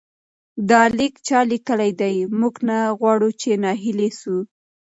[0.69, 4.35] دا لیک چا لیکلی دی؟ موږ نه غواړو چې ناهیلي سو.